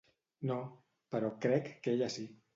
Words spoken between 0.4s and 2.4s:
No, però crec que ella sí.